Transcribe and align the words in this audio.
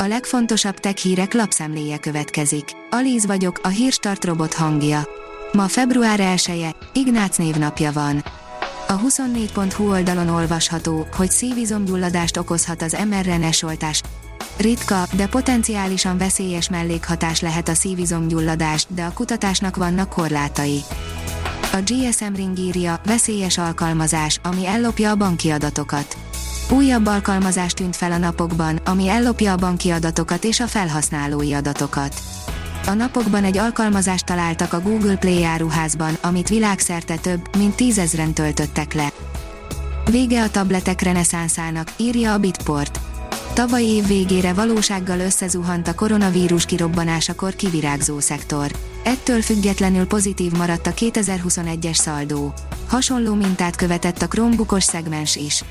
A 0.00 0.06
legfontosabb 0.06 0.78
tech 0.78 0.96
hírek 0.96 1.34
lapszemléje 1.34 1.98
következik. 1.98 2.64
Alíz 2.90 3.26
vagyok, 3.26 3.60
a 3.62 3.68
hírstart 3.68 4.24
robot 4.24 4.54
hangja. 4.54 5.08
Ma 5.52 5.68
február 5.68 6.20
1-e, 6.22 6.76
Ignác 6.92 7.36
névnapja 7.36 7.92
van. 7.92 8.24
A 8.88 9.00
24.hu 9.00 9.90
oldalon 9.90 10.28
olvasható, 10.28 11.06
hogy 11.16 11.30
szívizomgyulladást 11.30 12.36
okozhat 12.36 12.82
az 12.82 12.96
mRNS 13.08 13.62
oltás. 13.62 14.02
Ritka, 14.56 15.06
de 15.16 15.26
potenciálisan 15.26 16.18
veszélyes 16.18 16.68
mellékhatás 16.68 17.40
lehet 17.40 17.68
a 17.68 17.74
szívizomgyulladás, 17.74 18.86
de 18.88 19.04
a 19.04 19.12
kutatásnak 19.12 19.76
vannak 19.76 20.08
korlátai. 20.08 20.80
A 21.72 21.78
GSM 21.84 22.34
Ring 22.34 22.58
írja, 22.58 23.00
veszélyes 23.04 23.58
alkalmazás, 23.58 24.40
ami 24.42 24.66
ellopja 24.66 25.10
a 25.10 25.16
banki 25.16 25.50
adatokat. 25.50 26.27
Újabb 26.70 27.06
alkalmazás 27.06 27.72
tűnt 27.72 27.96
fel 27.96 28.12
a 28.12 28.18
napokban, 28.18 28.76
ami 28.84 29.08
ellopja 29.08 29.52
a 29.52 29.56
banki 29.56 29.90
adatokat 29.90 30.44
és 30.44 30.60
a 30.60 30.66
felhasználói 30.66 31.52
adatokat. 31.52 32.14
A 32.86 32.92
napokban 32.92 33.44
egy 33.44 33.58
alkalmazást 33.58 34.26
találtak 34.26 34.72
a 34.72 34.80
Google 34.80 35.16
Play 35.16 35.44
áruházban, 35.44 36.16
amit 36.20 36.48
világszerte 36.48 37.16
több, 37.16 37.56
mint 37.56 37.76
tízezren 37.76 38.32
töltöttek 38.32 38.92
le. 38.94 39.12
Vége 40.10 40.42
a 40.42 40.50
tabletek 40.50 41.00
reneszánszának, 41.00 41.92
írja 41.96 42.32
a 42.32 42.38
Bitport. 42.38 43.00
Tavaly 43.52 43.84
év 43.84 44.06
végére 44.06 44.52
valósággal 44.52 45.20
összezuhant 45.20 45.88
a 45.88 45.94
koronavírus 45.94 46.64
kirobbanásakor 46.64 47.54
kivirágzó 47.54 48.20
szektor. 48.20 48.70
Ettől 49.04 49.42
függetlenül 49.42 50.06
pozitív 50.06 50.52
maradt 50.52 50.86
a 50.86 50.92
2021-es 50.92 51.94
szaldó. 51.94 52.52
Hasonló 52.88 53.34
mintát 53.34 53.76
követett 53.76 54.22
a 54.22 54.28
Chromebookos 54.28 54.84
szegmens 54.84 55.36
is. 55.36 55.64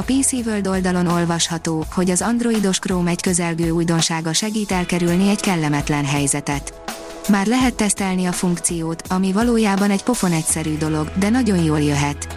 A 0.00 0.02
PC 0.02 0.32
World 0.32 0.66
oldalon 0.66 1.06
olvasható, 1.06 1.84
hogy 1.92 2.10
az 2.10 2.22
androidos 2.22 2.78
Chrome 2.78 3.10
egy 3.10 3.22
közelgő 3.22 3.70
újdonsága 3.70 4.32
segít 4.32 4.70
elkerülni 4.70 5.28
egy 5.28 5.40
kellemetlen 5.40 6.04
helyzetet. 6.04 6.74
Már 7.28 7.46
lehet 7.46 7.74
tesztelni 7.74 8.26
a 8.26 8.32
funkciót, 8.32 9.02
ami 9.08 9.32
valójában 9.32 9.90
egy 9.90 10.02
pofon 10.02 10.32
egyszerű 10.32 10.76
dolog, 10.76 11.12
de 11.18 11.28
nagyon 11.28 11.62
jól 11.62 11.80
jöhet. 11.80 12.36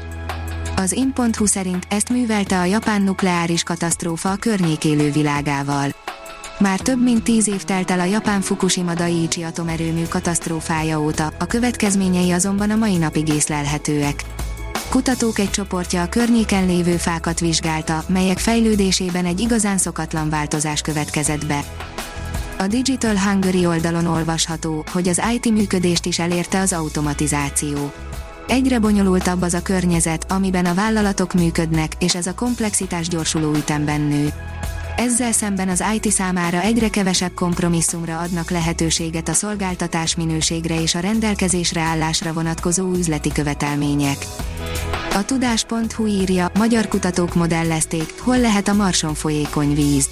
Az 0.75 0.91
in.hu 0.91 1.45
szerint 1.45 1.85
ezt 1.89 2.09
művelte 2.09 2.59
a 2.59 2.65
japán 2.65 3.01
nukleáris 3.01 3.63
katasztrófa 3.63 4.31
a 4.31 4.35
környék 4.35 4.85
élő 4.85 5.11
világával. 5.11 5.89
Már 6.59 6.79
több 6.79 7.03
mint 7.03 7.23
tíz 7.23 7.47
év 7.47 7.63
telt 7.63 7.91
el 7.91 7.99
a 7.99 8.05
japán 8.05 8.41
Fukushima 8.41 8.93
Daiichi 8.93 9.43
atomerőmű 9.43 10.03
katasztrófája 10.03 11.01
óta, 11.01 11.33
a 11.39 11.45
következményei 11.45 12.31
azonban 12.31 12.69
a 12.69 12.75
mai 12.75 12.97
napig 12.97 13.29
észlelhetőek. 13.29 14.23
Kutatók 14.93 15.39
egy 15.39 15.49
csoportja 15.49 16.01
a 16.01 16.09
környéken 16.09 16.65
lévő 16.65 16.97
fákat 16.97 17.39
vizsgálta, 17.39 18.03
melyek 18.07 18.37
fejlődésében 18.37 19.25
egy 19.25 19.39
igazán 19.39 19.77
szokatlan 19.77 20.29
változás 20.29 20.81
következett 20.81 21.45
be. 21.45 21.63
A 22.57 22.67
Digital 22.67 23.17
Hungary 23.17 23.65
oldalon 23.65 24.05
olvasható, 24.05 24.83
hogy 24.91 25.07
az 25.07 25.21
IT 25.33 25.51
működést 25.51 26.05
is 26.05 26.19
elérte 26.19 26.59
az 26.59 26.73
automatizáció. 26.73 27.91
Egyre 28.47 28.79
bonyolultabb 28.79 29.41
az 29.41 29.53
a 29.53 29.61
környezet, 29.61 30.31
amiben 30.31 30.65
a 30.65 30.73
vállalatok 30.73 31.33
működnek, 31.33 31.91
és 31.99 32.15
ez 32.15 32.27
a 32.27 32.35
komplexitás 32.35 33.07
gyorsuló 33.07 33.53
ütemben 33.53 34.01
nő. 34.01 34.33
Ezzel 34.95 35.31
szemben 35.31 35.69
az 35.69 35.83
IT 35.95 36.11
számára 36.11 36.61
egyre 36.61 36.89
kevesebb 36.89 37.33
kompromisszumra 37.33 38.19
adnak 38.19 38.49
lehetőséget 38.49 39.29
a 39.29 39.33
szolgáltatás 39.33 40.15
minőségre 40.15 40.81
és 40.81 40.95
a 40.95 40.99
rendelkezésre 40.99 41.81
állásra 41.81 42.33
vonatkozó 42.33 42.91
üzleti 42.91 43.31
követelmények. 43.31 44.17
A 45.13 45.25
tudás.hu 45.25 46.05
írja, 46.05 46.51
magyar 46.57 46.87
kutatók 46.87 47.35
modellezték, 47.35 48.13
hol 48.19 48.39
lehet 48.39 48.67
a 48.67 48.73
Marson 48.73 49.13
folyékony 49.13 49.73
víz. 49.75 50.09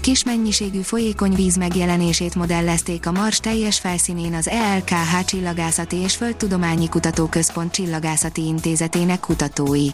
Kis 0.00 0.24
mennyiségű 0.24 0.80
folyékony 0.80 1.34
víz 1.34 1.56
megjelenését 1.56 2.34
modellezték 2.34 3.06
a 3.06 3.12
Mars 3.12 3.40
teljes 3.40 3.78
felszínén 3.78 4.34
az 4.34 4.48
ELKH 4.48 5.24
Csillagászati 5.24 5.96
és 5.96 6.16
Földtudományi 6.16 6.88
Kutatóközpont 6.88 7.72
Csillagászati 7.72 8.46
Intézetének 8.46 9.20
kutatói. 9.20 9.88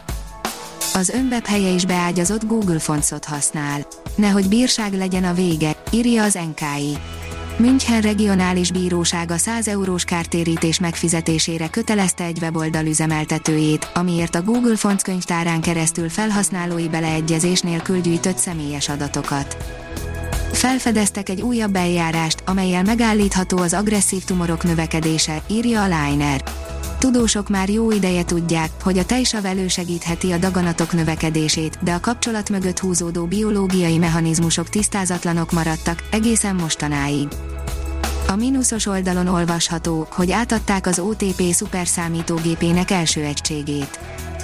Az 0.94 1.08
önweb 1.08 1.47
helye 1.47 1.69
is 1.69 1.84
beágyazott 1.84 2.47
Google 2.47 2.78
Fontszot 2.78 3.24
használ. 3.24 3.86
Nehogy 4.14 4.48
bírság 4.48 4.92
legyen 4.92 5.24
a 5.24 5.32
vége, 5.32 5.76
írja 5.91 6.22
az 6.22 6.34
NKI. 6.34 6.98
München 7.58 8.00
regionális 8.00 8.70
bírósága 8.72 9.36
100 9.36 9.69
eurós 9.69 10.04
kártérítés 10.04 10.80
megfizetésére 10.80 11.69
kötelezte 11.69 12.24
egy 12.24 12.38
weboldal 12.41 12.86
üzemeltetőjét, 12.86 13.91
amiért 13.94 14.34
a 14.34 14.42
Google 14.42 14.76
Fonts 14.76 15.02
könyvtárán 15.02 15.60
keresztül 15.60 16.08
felhasználói 16.08 16.88
beleegyezés 16.88 17.60
nélkül 17.60 18.00
gyűjtött 18.00 18.38
személyes 18.38 18.88
adatokat. 18.88 19.56
Felfedeztek 20.53 21.28
egy 21.28 21.42
újabb 21.42 21.76
eljárást, 21.76 22.42
amelyel 22.47 22.82
megállítható 22.82 23.58
az 23.58 23.72
agresszív 23.72 24.24
tumorok 24.24 24.62
növekedése, 24.62 25.42
írja 25.47 25.82
a 25.82 25.84
Liner. 25.84 26.42
Tudósok 26.99 27.49
már 27.49 27.69
jó 27.69 27.91
ideje 27.91 28.25
tudják, 28.25 28.71
hogy 28.83 28.99
a 28.99 29.05
tejsav 29.05 29.45
elősegítheti 29.45 30.33
a 30.33 30.39
daganatok 30.39 30.93
növekedését, 30.93 31.79
de 31.83 31.93
a 31.93 32.01
kapcsolat 32.01 32.51
mögött 32.51 32.79
húzódó 32.79 33.25
biológiai 33.25 33.99
mechanizmusok 33.99 34.69
tisztázatlanok 34.69 35.53
maradtak, 35.53 36.09
egészen 36.11 36.55
mostanáig. 36.55 37.29
A 38.29 38.37
mínuszos 38.37 38.87
oldalon 38.87 39.27
olvasható, 39.27 40.07
hogy 40.11 40.31
átadták 40.31 40.87
az 40.87 40.99
OTP 40.99 41.43
szuperszámítógépének 41.53 42.91
első 42.91 43.23
egységét. 43.23 43.99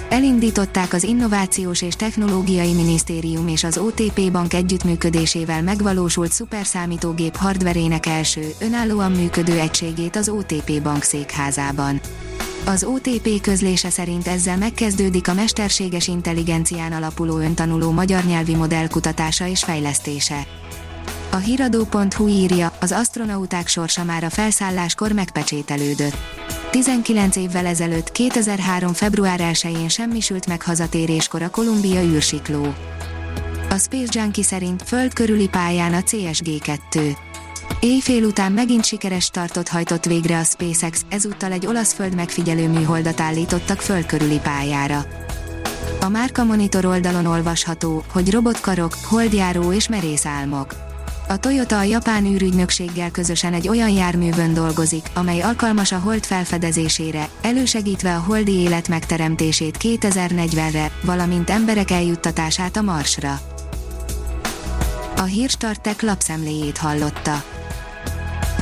Elindították 0.09 0.93
az 0.93 1.03
Innovációs 1.03 1.81
és 1.81 1.95
Technológiai 1.95 2.73
Minisztérium 2.73 3.47
és 3.47 3.63
az 3.63 3.77
OTP 3.77 4.31
Bank 4.31 4.53
együttműködésével 4.53 5.61
megvalósult 5.61 6.31
szuperszámítógép 6.31 7.35
hardverének 7.35 8.05
első, 8.05 8.53
önállóan 8.59 9.11
működő 9.11 9.59
egységét 9.59 10.15
az 10.15 10.29
OTP 10.29 10.81
Bank 10.81 11.03
székházában. 11.03 12.01
Az 12.65 12.83
OTP 12.83 13.41
közlése 13.41 13.89
szerint 13.89 14.27
ezzel 14.27 14.57
megkezdődik 14.57 15.27
a 15.27 15.33
mesterséges 15.33 16.07
intelligencián 16.07 16.91
alapuló 16.91 17.37
öntanuló 17.37 17.91
magyar 17.91 18.23
nyelvi 18.23 18.55
modell 18.55 18.87
kutatása 18.87 19.47
és 19.47 19.63
fejlesztése. 19.63 20.47
A 21.31 21.35
hiradó.hu 21.35 22.27
írja, 22.27 22.71
az 22.79 22.91
astronauták 22.91 23.67
sorsa 23.67 24.03
már 24.03 24.23
a 24.23 24.29
felszálláskor 24.29 25.11
megpecsételődött. 25.11 26.17
19 26.71 27.35
évvel 27.35 27.65
ezelőtt 27.65 28.11
2003. 28.11 28.93
február 28.93 29.39
1-én 29.43 29.89
semmisült 29.89 30.47
meg 30.47 30.61
hazatéréskor 30.61 31.41
a 31.41 31.49
Kolumbia 31.49 32.03
űrsikló. 32.03 32.73
A 33.69 33.77
Space 33.77 34.19
Junkie 34.19 34.43
szerint 34.43 34.83
föld 34.83 35.13
körüli 35.13 35.47
pályán 35.47 35.93
a 35.93 35.99
CSG-2. 35.99 37.15
Éjfél 37.83 38.23
után 38.23 38.51
megint 38.51 38.85
sikeres 38.85 39.23
startot 39.23 39.67
hajtott 39.67 40.05
végre 40.05 40.39
a 40.39 40.43
SpaceX, 40.43 41.05
ezúttal 41.09 41.51
egy 41.51 41.65
olasz 41.65 41.93
föld 41.93 42.15
megfigyelő 42.15 42.69
műholdat 42.69 43.19
állítottak 43.19 43.81
föld 43.81 44.05
körüli 44.05 44.39
pályára. 44.39 45.05
A 46.01 46.09
Márka 46.09 46.43
Monitor 46.43 46.85
oldalon 46.85 47.25
olvasható, 47.25 48.03
hogy 48.11 48.31
robotkarok, 48.31 48.97
holdjáró 49.03 49.73
és 49.73 49.87
merész 49.87 50.25
álmok. 50.25 50.75
A 51.27 51.37
Toyota 51.37 51.77
a 51.77 51.83
japán 51.83 52.25
űrügynökséggel 52.25 53.11
közösen 53.11 53.53
egy 53.53 53.67
olyan 53.67 53.89
járművön 53.89 54.53
dolgozik, 54.53 55.05
amely 55.13 55.41
alkalmas 55.41 55.91
a 55.91 55.99
hold 55.99 56.23
felfedezésére, 56.23 57.29
elősegítve 57.41 58.15
a 58.15 58.19
holdi 58.19 58.53
élet 58.53 58.87
megteremtését 58.87 59.77
2040-re, 59.81 60.91
valamint 61.01 61.49
emberek 61.49 61.91
eljuttatását 61.91 62.77
a 62.77 62.81
Marsra. 62.81 63.39
A 65.17 65.23
Hírstartek 65.23 66.01
lapszemléjét 66.01 66.77
hallotta. 66.77 67.52